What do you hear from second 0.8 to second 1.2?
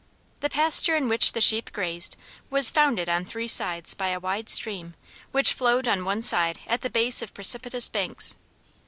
in